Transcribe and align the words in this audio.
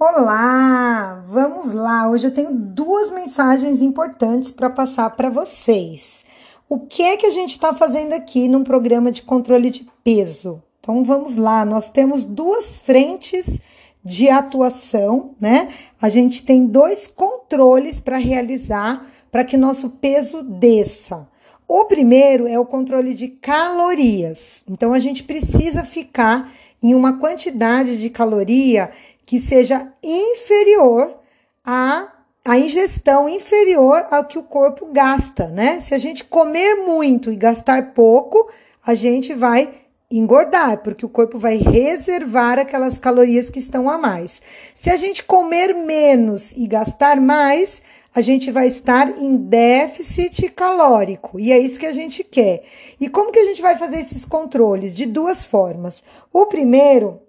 Olá, 0.00 1.24
vamos 1.26 1.72
lá. 1.72 2.08
Hoje 2.08 2.28
eu 2.28 2.30
tenho 2.30 2.52
duas 2.52 3.10
mensagens 3.10 3.82
importantes 3.82 4.52
para 4.52 4.70
passar 4.70 5.10
para 5.10 5.28
vocês. 5.28 6.24
O 6.68 6.78
que 6.78 7.02
é 7.02 7.16
que 7.16 7.26
a 7.26 7.30
gente 7.30 7.50
está 7.50 7.74
fazendo 7.74 8.12
aqui 8.12 8.46
num 8.46 8.62
programa 8.62 9.10
de 9.10 9.22
controle 9.22 9.70
de 9.70 9.88
peso? 10.04 10.62
Então 10.78 11.02
vamos 11.02 11.34
lá, 11.34 11.64
nós 11.64 11.90
temos 11.90 12.22
duas 12.22 12.78
frentes 12.78 13.60
de 14.04 14.28
atuação, 14.28 15.34
né? 15.40 15.68
A 16.00 16.08
gente 16.08 16.44
tem 16.44 16.64
dois 16.64 17.08
controles 17.08 17.98
para 17.98 18.18
realizar 18.18 19.04
para 19.32 19.42
que 19.42 19.56
nosso 19.56 19.90
peso 19.90 20.44
desça. 20.44 21.26
O 21.66 21.86
primeiro 21.86 22.46
é 22.46 22.56
o 22.56 22.64
controle 22.64 23.14
de 23.14 23.26
calorias. 23.26 24.62
Então 24.68 24.92
a 24.92 25.00
gente 25.00 25.24
precisa 25.24 25.82
ficar 25.82 26.52
em 26.80 26.94
uma 26.94 27.18
quantidade 27.18 27.98
de 27.98 28.08
caloria 28.08 28.90
que 29.28 29.38
seja 29.38 29.92
inferior 30.02 31.14
à, 31.62 32.10
à 32.46 32.58
ingestão 32.58 33.28
inferior 33.28 34.06
ao 34.10 34.24
que 34.24 34.38
o 34.38 34.42
corpo 34.42 34.86
gasta, 34.86 35.48
né? 35.48 35.80
Se 35.80 35.94
a 35.94 35.98
gente 35.98 36.24
comer 36.24 36.76
muito 36.76 37.30
e 37.30 37.36
gastar 37.36 37.92
pouco, 37.92 38.50
a 38.86 38.94
gente 38.94 39.34
vai 39.34 39.82
engordar, 40.10 40.78
porque 40.78 41.04
o 41.04 41.10
corpo 41.10 41.38
vai 41.38 41.56
reservar 41.56 42.58
aquelas 42.58 42.96
calorias 42.96 43.50
que 43.50 43.58
estão 43.58 43.90
a 43.90 43.98
mais. 43.98 44.40
Se 44.72 44.88
a 44.88 44.96
gente 44.96 45.22
comer 45.22 45.74
menos 45.74 46.52
e 46.52 46.66
gastar 46.66 47.20
mais, 47.20 47.82
a 48.14 48.22
gente 48.22 48.50
vai 48.50 48.66
estar 48.66 49.18
em 49.18 49.36
déficit 49.36 50.48
calórico, 50.52 51.38
e 51.38 51.52
é 51.52 51.58
isso 51.58 51.78
que 51.78 51.84
a 51.84 51.92
gente 51.92 52.24
quer. 52.24 52.62
E 52.98 53.10
como 53.10 53.30
que 53.30 53.38
a 53.38 53.44
gente 53.44 53.60
vai 53.60 53.76
fazer 53.76 54.00
esses 54.00 54.24
controles? 54.24 54.94
De 54.94 55.04
duas 55.04 55.44
formas. 55.44 56.02
O 56.32 56.46
primeiro 56.46 57.27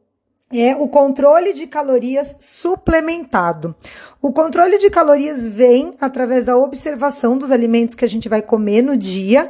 é 0.52 0.76
o 0.76 0.88
controle 0.88 1.54
de 1.54 1.68
calorias 1.68 2.36
suplementado. 2.40 3.76
O 4.22 4.32
controle 4.32 4.78
de 4.78 4.90
calorias 4.90 5.46
vem 5.46 5.94
através 6.02 6.44
da 6.44 6.58
observação 6.58 7.38
dos 7.38 7.52
alimentos 7.52 7.96
que 7.96 8.06
a 8.06 8.10
gente 8.10 8.28
vai 8.28 8.42
comer 8.42 8.82
no 8.82 8.98
dia 8.98 9.50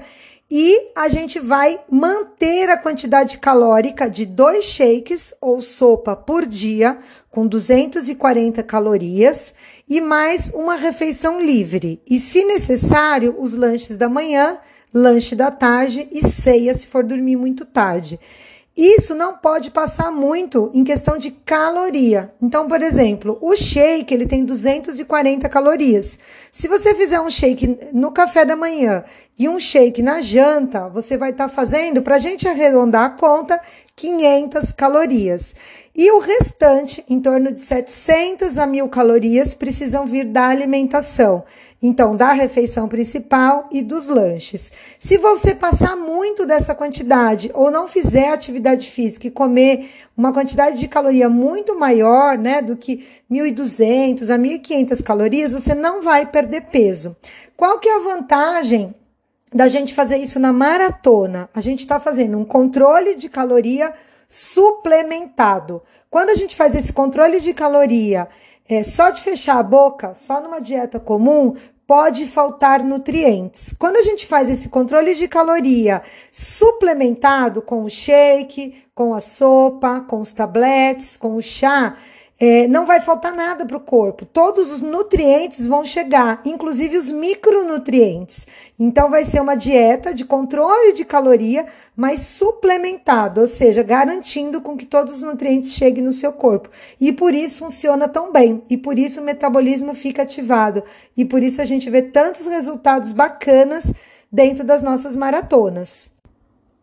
e 0.51 0.91
a 0.95 1.07
gente 1.07 1.39
vai 1.39 1.79
manter 1.89 2.69
a 2.69 2.77
quantidade 2.77 3.37
calórica 3.37 4.09
de 4.09 4.25
dois 4.25 4.65
shakes 4.65 5.33
ou 5.39 5.61
sopa 5.61 6.15
por 6.15 6.45
dia, 6.45 6.97
com 7.29 7.45
240 7.45 8.63
calorias, 8.63 9.53
e 9.87 10.01
mais 10.01 10.49
uma 10.49 10.75
refeição 10.75 11.39
livre. 11.39 12.01
E, 12.09 12.19
se 12.19 12.43
necessário, 12.43 13.35
os 13.37 13.53
lanches 13.53 13.95
da 13.95 14.09
manhã, 14.09 14.57
lanche 14.91 15.35
da 15.35 15.51
tarde 15.51 16.09
e 16.11 16.27
ceia 16.27 16.73
se 16.73 16.87
for 16.87 17.03
dormir 17.03 17.35
muito 17.35 17.63
tarde. 17.63 18.19
Isso 18.81 19.13
não 19.13 19.33
pode 19.33 19.71
passar 19.71 20.09
muito 20.09 20.71
em 20.73 20.85
questão 20.85 21.17
de 21.17 21.31
caloria. 21.31 22.33
Então, 22.41 22.65
por 22.65 22.81
exemplo, 22.81 23.37
o 23.41 23.53
shake 23.53 24.13
ele 24.13 24.25
tem 24.25 24.45
240 24.45 25.49
calorias. 25.49 26.17
Se 26.49 26.69
você 26.69 26.95
fizer 26.95 27.19
um 27.19 27.29
shake 27.29 27.77
no 27.91 28.09
café 28.09 28.45
da 28.45 28.55
manhã 28.55 29.03
e 29.37 29.49
um 29.49 29.59
shake 29.59 30.01
na 30.01 30.21
janta, 30.21 30.87
você 30.87 31.17
vai 31.17 31.31
estar 31.31 31.49
tá 31.49 31.53
fazendo, 31.53 32.01
para 32.01 32.15
a 32.15 32.19
gente 32.19 32.47
arredondar 32.47 33.03
a 33.03 33.09
conta, 33.09 33.59
500 33.99 34.71
calorias. 34.71 35.53
E 35.93 36.09
o 36.13 36.19
restante, 36.19 37.03
em 37.09 37.19
torno 37.19 37.51
de 37.51 37.59
700 37.59 38.57
a 38.57 38.65
1000 38.65 38.87
calorias, 38.87 39.53
precisam 39.53 40.07
vir 40.07 40.23
da 40.23 40.47
alimentação. 40.47 41.43
Então, 41.83 42.15
da 42.15 42.31
refeição 42.31 42.87
principal 42.87 43.65
e 43.69 43.81
dos 43.81 44.07
lanches. 44.07 44.71
Se 44.97 45.17
você 45.17 45.53
passar 45.53 45.97
muito 45.97 46.45
dessa 46.45 46.73
quantidade 46.73 47.51
ou 47.53 47.69
não 47.69 47.89
fizer 47.89 48.29
atividade 48.29 48.89
física 48.89 49.27
e 49.27 49.31
comer 49.31 49.89
uma 50.15 50.31
quantidade 50.31 50.77
de 50.77 50.87
caloria 50.87 51.27
muito 51.27 51.77
maior, 51.77 52.37
né, 52.37 52.61
do 52.61 52.77
que 52.77 53.05
1.200 53.29 54.29
a 54.29 54.37
1.500 54.37 55.03
calorias, 55.03 55.51
você 55.51 55.75
não 55.75 56.01
vai 56.01 56.25
perder 56.25 56.61
peso. 56.71 57.17
Qual 57.57 57.79
que 57.79 57.89
é 57.89 57.97
a 57.97 57.99
vantagem 57.99 58.95
da 59.53 59.67
gente 59.67 59.93
fazer 59.93 60.17
isso 60.17 60.39
na 60.39 60.53
maratona. 60.53 61.49
A 61.53 61.61
gente 61.61 61.79
está 61.79 61.99
fazendo 61.99 62.37
um 62.37 62.45
controle 62.45 63.15
de 63.15 63.29
caloria 63.29 63.93
suplementado. 64.27 65.81
Quando 66.09 66.29
a 66.29 66.35
gente 66.35 66.55
faz 66.55 66.75
esse 66.75 66.93
controle 66.93 67.39
de 67.39 67.53
caloria 67.53 68.27
é, 68.69 68.83
só 68.83 69.09
de 69.09 69.21
fechar 69.21 69.57
a 69.57 69.63
boca, 69.63 70.13
só 70.13 70.39
numa 70.39 70.61
dieta 70.61 70.99
comum, 70.99 71.55
pode 71.87 72.27
faltar 72.27 72.83
nutrientes. 72.83 73.73
Quando 73.79 73.97
a 73.97 74.03
gente 74.03 74.27
faz 74.27 74.47
esse 74.47 74.69
controle 74.69 75.15
de 75.15 75.27
caloria 75.27 76.03
suplementado 76.31 77.63
com 77.63 77.83
o 77.83 77.89
shake, 77.89 78.83
com 78.93 79.11
a 79.15 79.19
sopa, 79.19 80.01
com 80.01 80.19
os 80.19 80.31
tabletes, 80.31 81.17
com 81.17 81.35
o 81.35 81.41
chá, 81.41 81.97
é, 82.39 82.67
não 82.67 82.85
vai 82.85 83.01
faltar 83.01 83.35
nada 83.35 83.65
para 83.65 83.75
o 83.75 83.81
corpo. 83.81 84.25
Todos 84.25 84.71
os 84.71 84.79
nutrientes 84.79 85.67
vão 85.67 85.83
chegar, 85.83 86.41
inclusive 86.45 86.97
os 86.97 87.11
micronutrientes. 87.11 88.47
Então, 88.79 89.09
vai 89.09 89.25
ser 89.25 89.41
uma 89.41 89.55
dieta 89.55 90.13
de 90.13 90.23
controle 90.23 90.93
de 90.93 91.03
caloria, 91.03 91.65
mas 91.95 92.21
suplementado, 92.21 93.41
ou 93.41 93.47
seja, 93.47 93.83
garantindo 93.83 94.61
com 94.61 94.77
que 94.77 94.85
todos 94.85 95.15
os 95.15 95.21
nutrientes 95.21 95.73
cheguem 95.73 96.03
no 96.03 96.13
seu 96.13 96.31
corpo. 96.31 96.69
E 96.99 97.11
por 97.11 97.33
isso 97.33 97.59
funciona 97.59 98.07
tão 98.07 98.31
bem. 98.31 98.63
E 98.69 98.77
por 98.77 98.97
isso 98.97 99.19
o 99.19 99.25
metabolismo 99.25 99.93
fica 99.93 100.21
ativado. 100.21 100.81
E 101.17 101.25
por 101.25 101.43
isso 101.43 101.61
a 101.61 101.65
gente 101.65 101.89
vê 101.89 102.01
tantos 102.01 102.47
resultados 102.47 103.11
bacanas 103.11 103.91
dentro 104.31 104.63
das 104.63 104.81
nossas 104.81 105.15
maratonas. 105.15 106.18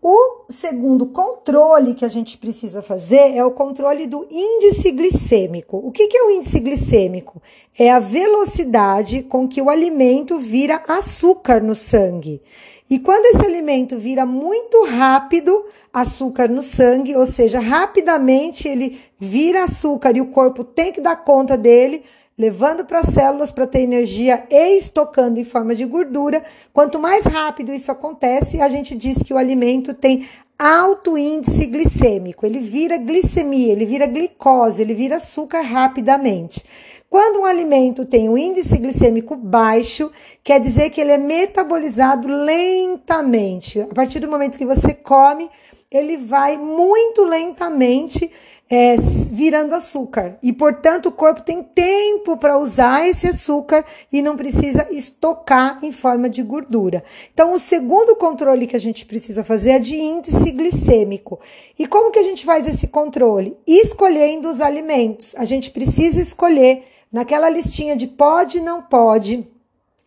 O 0.08 0.44
segundo 0.48 1.06
controle 1.06 1.92
que 1.92 2.04
a 2.04 2.08
gente 2.08 2.38
precisa 2.38 2.80
fazer 2.80 3.34
é 3.34 3.44
o 3.44 3.50
controle 3.50 4.06
do 4.06 4.24
índice 4.30 4.92
glicêmico. 4.92 5.78
O 5.78 5.90
que, 5.90 6.16
é 6.16 6.22
o 6.22 6.30
índice 6.30 6.60
glicêmico? 6.60 7.42
É 7.76 7.90
a 7.90 7.98
velocidade 7.98 9.24
com 9.24 9.48
que 9.48 9.60
o 9.60 9.68
alimento 9.68 10.38
vira 10.38 10.80
açúcar 10.86 11.60
no 11.60 11.74
sangue. 11.74 12.40
E 12.88 13.00
quando 13.00 13.26
esse 13.26 13.44
alimento 13.44 13.98
vira 13.98 14.24
muito 14.24 14.84
rápido 14.84 15.64
açúcar 15.92 16.48
no 16.48 16.62
sangue, 16.62 17.16
ou 17.16 17.26
seja, 17.26 17.58
rapidamente 17.58 18.68
ele 18.68 19.00
vira 19.18 19.64
açúcar 19.64 20.16
e 20.16 20.20
o 20.20 20.30
corpo 20.30 20.62
tem 20.62 20.92
que 20.92 21.00
dar 21.00 21.16
conta 21.16 21.56
dele, 21.56 22.04
levando 22.38 22.84
para 22.84 23.00
as 23.00 23.06
células 23.06 23.50
para 23.50 23.66
ter 23.66 23.80
energia 23.80 24.46
e 24.50 24.76
estocando 24.76 25.40
em 25.40 25.44
forma 25.44 25.74
de 25.74 25.84
gordura. 25.84 26.42
Quanto 26.72 26.98
mais 26.98 27.24
rápido 27.24 27.72
isso 27.72 27.90
acontece, 27.90 28.60
a 28.60 28.68
gente 28.68 28.94
diz 28.94 29.22
que 29.22 29.32
o 29.32 29.38
alimento 29.38 29.94
tem 29.94 30.28
alto 30.58 31.18
índice 31.18 31.66
glicêmico, 31.66 32.46
ele 32.46 32.58
vira 32.58 32.96
glicemia, 32.96 33.72
ele 33.72 33.84
vira 33.84 34.06
glicose, 34.06 34.80
ele 34.80 34.94
vira 34.94 35.16
açúcar 35.16 35.60
rapidamente. 35.60 36.64
Quando 37.08 37.40
um 37.40 37.44
alimento 37.44 38.04
tem 38.04 38.28
um 38.28 38.36
índice 38.36 38.76
glicêmico 38.78 39.36
baixo, 39.36 40.10
quer 40.42 40.60
dizer 40.60 40.90
que 40.90 41.00
ele 41.00 41.12
é 41.12 41.18
metabolizado 41.18 42.26
lentamente. 42.26 43.80
A 43.80 43.94
partir 43.94 44.18
do 44.18 44.30
momento 44.30 44.58
que 44.58 44.66
você 44.66 44.92
come, 44.92 45.48
ele 45.96 46.16
vai 46.16 46.56
muito 46.56 47.24
lentamente 47.24 48.30
é, 48.68 48.96
virando 49.30 49.74
açúcar. 49.74 50.38
E, 50.42 50.52
portanto, 50.52 51.06
o 51.06 51.12
corpo 51.12 51.42
tem 51.42 51.62
tempo 51.62 52.36
para 52.36 52.58
usar 52.58 53.08
esse 53.08 53.28
açúcar 53.28 53.84
e 54.12 54.20
não 54.20 54.36
precisa 54.36 54.88
estocar 54.90 55.78
em 55.82 55.92
forma 55.92 56.28
de 56.28 56.42
gordura. 56.42 57.04
Então, 57.32 57.52
o 57.52 57.58
segundo 57.58 58.16
controle 58.16 58.66
que 58.66 58.76
a 58.76 58.80
gente 58.80 59.06
precisa 59.06 59.44
fazer 59.44 59.70
é 59.70 59.78
de 59.78 59.96
índice 59.96 60.50
glicêmico. 60.50 61.38
E 61.78 61.86
como 61.86 62.10
que 62.10 62.18
a 62.18 62.24
gente 62.24 62.44
faz 62.44 62.66
esse 62.66 62.88
controle? 62.88 63.56
Escolhendo 63.66 64.48
os 64.48 64.60
alimentos. 64.60 65.34
A 65.36 65.44
gente 65.44 65.70
precisa 65.70 66.20
escolher 66.20 66.84
naquela 67.12 67.48
listinha 67.48 67.96
de 67.96 68.06
pode 68.06 68.58
e 68.58 68.62
não 68.62 68.82
pode, 68.82 69.46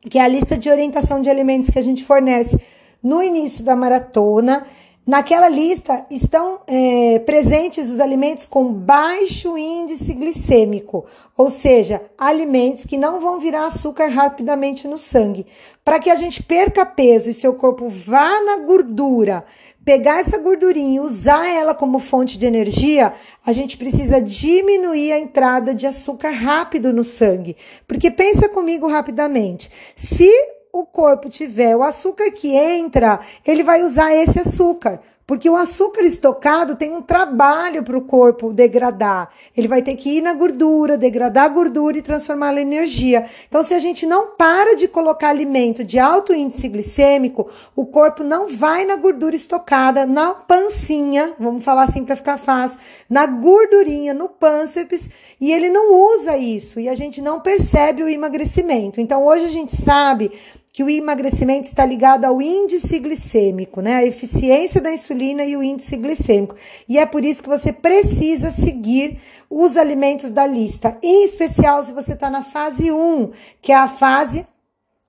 que 0.09 0.19
é 0.19 0.21
a 0.21 0.27
lista 0.27 0.57
de 0.57 0.69
orientação 0.69 1.21
de 1.21 1.29
alimentos 1.29 1.69
que 1.69 1.79
a 1.79 1.83
gente 1.83 2.03
fornece 2.03 2.59
no 3.01 3.23
início 3.23 3.63
da 3.63 3.75
maratona 3.75 4.65
Naquela 5.09 5.49
lista 5.49 6.05
estão 6.11 6.59
é, 6.67 7.17
presentes 7.25 7.89
os 7.89 7.99
alimentos 7.99 8.45
com 8.45 8.71
baixo 8.71 9.57
índice 9.57 10.13
glicêmico, 10.13 11.03
ou 11.35 11.49
seja, 11.49 11.99
alimentos 12.15 12.85
que 12.85 12.95
não 12.95 13.19
vão 13.19 13.39
virar 13.39 13.65
açúcar 13.65 14.05
rapidamente 14.09 14.87
no 14.87 14.99
sangue. 14.99 15.47
Para 15.83 15.97
que 15.97 16.11
a 16.11 16.15
gente 16.15 16.43
perca 16.43 16.85
peso 16.85 17.27
e 17.27 17.33
seu 17.33 17.55
corpo 17.55 17.89
vá 17.89 18.39
na 18.43 18.57
gordura, 18.57 19.43
pegar 19.83 20.19
essa 20.19 20.37
gordurinha 20.37 20.97
e 20.97 20.99
usar 20.99 21.49
ela 21.49 21.73
como 21.73 21.97
fonte 21.97 22.37
de 22.37 22.45
energia, 22.45 23.11
a 23.43 23.51
gente 23.51 23.77
precisa 23.77 24.21
diminuir 24.21 25.11
a 25.11 25.17
entrada 25.17 25.73
de 25.73 25.87
açúcar 25.87 26.29
rápido 26.29 26.93
no 26.93 27.03
sangue. 27.03 27.57
Porque 27.87 28.11
pensa 28.11 28.47
comigo 28.47 28.87
rapidamente, 28.87 29.71
se 29.95 30.29
o 30.71 30.85
corpo 30.85 31.29
tiver 31.29 31.75
o 31.75 31.83
açúcar 31.83 32.31
que 32.31 32.55
entra, 32.55 33.19
ele 33.45 33.63
vai 33.63 33.83
usar 33.83 34.13
esse 34.13 34.39
açúcar. 34.39 34.99
Porque 35.29 35.47
o 35.47 35.55
açúcar 35.55 36.01
estocado 36.01 36.75
tem 36.75 36.91
um 36.91 37.03
trabalho 37.03 37.83
para 37.83 37.95
o 37.95 38.01
corpo 38.01 38.51
degradar. 38.51 39.29
Ele 39.55 39.67
vai 39.67 39.79
ter 39.83 39.95
que 39.95 40.17
ir 40.17 40.21
na 40.21 40.33
gordura, 40.33 40.97
degradar 40.97 41.45
a 41.45 41.49
gordura 41.49 41.99
e 41.99 42.01
transformá-la 42.01 42.59
em 42.59 42.63
energia. 42.63 43.29
Então, 43.47 43.61
se 43.61 43.75
a 43.75 43.77
gente 43.77 44.07
não 44.07 44.31
para 44.35 44.75
de 44.75 44.87
colocar 44.87 45.29
alimento 45.29 45.83
de 45.83 45.99
alto 45.99 46.33
índice 46.33 46.67
glicêmico, 46.67 47.47
o 47.75 47.85
corpo 47.85 48.23
não 48.23 48.47
vai 48.47 48.85
na 48.85 48.95
gordura 48.95 49.35
estocada, 49.35 50.03
na 50.03 50.33
pancinha, 50.33 51.35
vamos 51.37 51.63
falar 51.63 51.83
assim 51.83 52.03
para 52.03 52.15
ficar 52.15 52.39
fácil, 52.39 52.79
na 53.07 53.27
gordurinha, 53.27 54.15
no 54.15 54.29
pânceps, 54.29 55.11
e 55.39 55.51
ele 55.51 55.69
não 55.69 55.93
usa 56.15 56.37
isso 56.37 56.79
e 56.79 56.89
a 56.89 56.95
gente 56.95 57.21
não 57.21 57.39
percebe 57.39 58.01
o 58.01 58.09
emagrecimento. 58.09 58.99
Então, 58.99 59.23
hoje 59.23 59.45
a 59.45 59.49
gente 59.49 59.75
sabe 59.75 60.31
que 60.71 60.83
o 60.83 60.89
emagrecimento 60.89 61.67
está 61.67 61.85
ligado 61.85 62.25
ao 62.25 62.41
índice 62.41 62.99
glicêmico, 62.99 63.81
né? 63.81 63.95
A 63.95 64.05
eficiência 64.05 64.79
da 64.79 64.93
insulina 64.93 65.43
e 65.43 65.57
o 65.57 65.63
índice 65.63 65.97
glicêmico. 65.97 66.55
E 66.87 66.97
é 66.97 67.05
por 67.05 67.25
isso 67.25 67.41
que 67.41 67.49
você 67.49 67.73
precisa 67.73 68.51
seguir 68.51 69.19
os 69.49 69.77
alimentos 69.77 70.29
da 70.29 70.45
lista, 70.45 70.97
em 71.01 71.23
especial 71.23 71.83
se 71.83 71.91
você 71.91 72.13
está 72.13 72.29
na 72.29 72.43
fase 72.43 72.91
1, 72.91 73.31
que 73.61 73.71
é 73.71 73.75
a 73.75 73.87
fase 73.87 74.45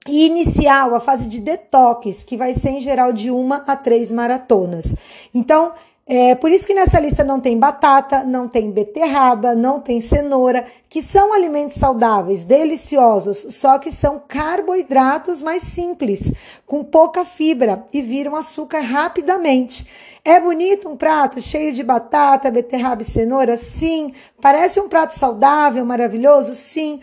inicial, 0.08 0.94
a 0.94 1.00
fase 1.00 1.26
de 1.26 1.40
detox, 1.40 2.22
que 2.22 2.36
vai 2.36 2.54
ser 2.54 2.70
em 2.70 2.80
geral 2.80 3.12
de 3.12 3.30
uma 3.30 3.56
a 3.66 3.76
três 3.76 4.10
maratonas. 4.10 4.94
Então, 5.34 5.72
é 6.12 6.34
por 6.34 6.50
isso 6.50 6.66
que 6.66 6.74
nessa 6.74 6.98
lista 6.98 7.22
não 7.22 7.38
tem 7.38 7.56
batata, 7.56 8.24
não 8.24 8.48
tem 8.48 8.68
beterraba, 8.68 9.54
não 9.54 9.78
tem 9.78 10.00
cenoura, 10.00 10.66
que 10.88 11.00
são 11.00 11.32
alimentos 11.32 11.76
saudáveis, 11.76 12.44
deliciosos, 12.44 13.46
só 13.50 13.78
que 13.78 13.92
são 13.92 14.20
carboidratos 14.26 15.40
mais 15.40 15.62
simples, 15.62 16.32
com 16.66 16.82
pouca 16.82 17.24
fibra 17.24 17.84
e 17.92 18.02
viram 18.02 18.34
açúcar 18.34 18.80
rapidamente. 18.80 19.86
É 20.24 20.40
bonito 20.40 20.88
um 20.88 20.96
prato 20.96 21.40
cheio 21.40 21.72
de 21.72 21.84
batata, 21.84 22.50
beterraba 22.50 23.02
e 23.02 23.04
cenoura? 23.04 23.56
Sim. 23.56 24.12
Parece 24.40 24.80
um 24.80 24.88
prato 24.88 25.14
saudável, 25.14 25.86
maravilhoso? 25.86 26.56
Sim. 26.56 27.00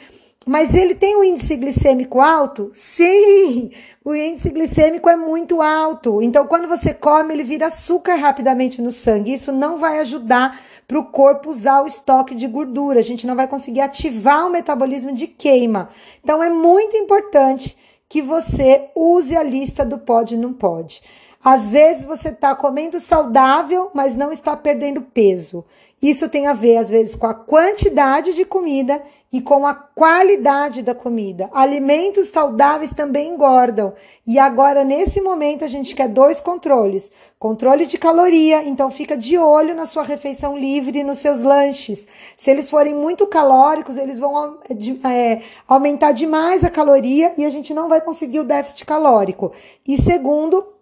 Mas 0.47 0.73
ele 0.73 0.95
tem 0.95 1.17
um 1.17 1.25
índice 1.25 1.57
glicêmico 1.57 2.21
alto? 2.21 2.71
Sim, 2.73 3.69
o 4.03 4.15
índice 4.15 4.49
glicêmico 4.49 5.09
é 5.09 5.17
muito 5.17 5.61
alto. 5.61 6.21
Então, 6.21 6.47
quando 6.47 6.69
você 6.69 6.93
come, 6.93 7.33
ele 7.33 7.43
vira 7.43 7.67
açúcar 7.67 8.15
rapidamente 8.15 8.81
no 8.81 8.89
sangue. 8.89 9.33
Isso 9.33 9.51
não 9.51 9.77
vai 9.77 9.99
ajudar 9.99 10.57
para 10.87 10.97
o 10.97 11.03
corpo 11.03 11.49
usar 11.49 11.83
o 11.83 11.87
estoque 11.87 12.33
de 12.33 12.47
gordura. 12.47 12.99
A 13.01 13.03
gente 13.03 13.27
não 13.27 13.35
vai 13.35 13.45
conseguir 13.45 13.81
ativar 13.81 14.47
o 14.47 14.49
metabolismo 14.49 15.11
de 15.11 15.27
queima. 15.27 15.89
Então, 16.23 16.41
é 16.41 16.49
muito 16.49 16.95
importante 16.95 17.75
que 18.07 18.21
você 18.21 18.85
use 18.95 19.35
a 19.35 19.43
lista 19.43 19.83
do 19.83 19.97
pode 19.97 20.35
e 20.35 20.37
não 20.37 20.53
pode. 20.53 21.01
Às 21.43 21.69
vezes 21.71 22.05
você 22.05 22.29
está 22.29 22.55
comendo 22.55 23.01
saudável, 23.01 23.91
mas 23.93 24.15
não 24.15 24.31
está 24.31 24.55
perdendo 24.55 25.01
peso. 25.01 25.65
Isso 26.01 26.29
tem 26.29 26.47
a 26.47 26.53
ver, 26.53 26.77
às 26.77 26.89
vezes, 26.89 27.15
com 27.15 27.27
a 27.27 27.33
quantidade 27.33 28.33
de 28.33 28.45
comida 28.45 29.03
e 29.31 29.41
com 29.41 29.65
a 29.65 29.73
qualidade 29.73 30.81
da 30.81 30.95
comida. 30.95 31.49
Alimentos 31.53 32.29
saudáveis 32.29 32.91
também 32.91 33.33
engordam. 33.33 33.93
E 34.25 34.39
agora, 34.39 34.83
nesse 34.83 35.19
momento, 35.19 35.65
a 35.65 35.67
gente 35.67 35.93
quer 35.95 36.07
dois 36.07 36.39
controles: 36.39 37.11
controle 37.37 37.85
de 37.85 37.97
caloria, 37.97 38.63
então 38.63 38.89
fica 38.89 39.17
de 39.17 39.37
olho 39.37 39.75
na 39.75 39.85
sua 39.85 40.03
refeição 40.03 40.57
livre 40.57 40.99
e 40.99 41.03
nos 41.03 41.19
seus 41.19 41.43
lanches. 41.43 42.07
Se 42.35 42.49
eles 42.49 42.69
forem 42.69 42.93
muito 42.93 43.27
calóricos, 43.27 43.97
eles 43.97 44.19
vão 44.19 44.59
é, 45.03 45.41
aumentar 45.67 46.13
demais 46.13 46.63
a 46.63 46.69
caloria 46.69 47.33
e 47.37 47.45
a 47.45 47.49
gente 47.49 47.73
não 47.73 47.89
vai 47.89 47.99
conseguir 47.99 48.39
o 48.39 48.45
déficit 48.45 48.85
calórico. 48.85 49.51
E 49.85 50.01
segundo, 50.01 50.76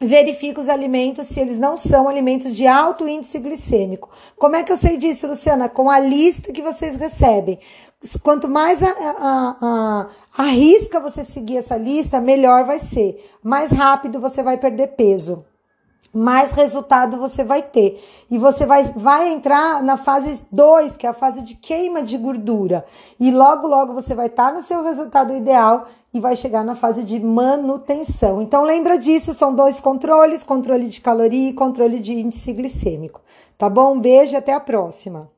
verifica 0.00 0.60
os 0.60 0.68
alimentos 0.68 1.26
se 1.26 1.40
eles 1.40 1.58
não 1.58 1.76
são 1.76 2.08
alimentos 2.08 2.54
de 2.54 2.66
alto 2.66 3.08
índice 3.08 3.38
glicêmico. 3.38 4.10
Como 4.36 4.56
é 4.56 4.62
que 4.62 4.72
eu 4.72 4.76
sei 4.76 4.96
disso, 4.96 5.26
Luciana? 5.26 5.68
Com 5.68 5.90
a 5.90 5.98
lista 5.98 6.52
que 6.52 6.62
vocês 6.62 6.94
recebem. 6.94 7.58
Quanto 8.22 8.48
mais 8.48 8.80
a, 8.82 8.90
a, 8.90 9.56
a, 9.60 10.06
arrisca 10.44 11.00
você 11.00 11.24
seguir 11.24 11.58
essa 11.58 11.76
lista, 11.76 12.20
melhor 12.20 12.64
vai 12.64 12.78
ser. 12.78 13.24
Mais 13.42 13.72
rápido 13.72 14.20
você 14.20 14.42
vai 14.42 14.56
perder 14.56 14.88
peso 14.88 15.44
mais 16.12 16.52
resultado 16.52 17.16
você 17.16 17.44
vai 17.44 17.62
ter. 17.62 18.02
E 18.30 18.38
você 18.38 18.64
vai, 18.66 18.84
vai 18.84 19.32
entrar 19.32 19.82
na 19.82 19.96
fase 19.96 20.44
2, 20.50 20.96
que 20.96 21.06
é 21.06 21.10
a 21.10 21.14
fase 21.14 21.42
de 21.42 21.54
queima 21.54 22.02
de 22.02 22.16
gordura. 22.16 22.84
E 23.20 23.30
logo, 23.30 23.66
logo 23.66 23.92
você 23.92 24.14
vai 24.14 24.26
estar 24.26 24.48
tá 24.48 24.54
no 24.54 24.62
seu 24.62 24.82
resultado 24.82 25.34
ideal 25.34 25.84
e 26.12 26.20
vai 26.20 26.34
chegar 26.34 26.64
na 26.64 26.74
fase 26.74 27.04
de 27.04 27.20
manutenção. 27.20 28.40
Então 28.40 28.62
lembra 28.62 28.98
disso, 28.98 29.34
são 29.34 29.54
dois 29.54 29.78
controles, 29.78 30.42
controle 30.42 30.88
de 30.88 31.00
caloria 31.00 31.50
e 31.50 31.54
controle 31.54 31.98
de 31.98 32.14
índice 32.14 32.52
glicêmico. 32.52 33.20
Tá 33.56 33.68
bom? 33.68 33.94
Um 33.94 34.00
beijo 34.00 34.34
e 34.34 34.36
até 34.36 34.52
a 34.52 34.60
próxima. 34.60 35.30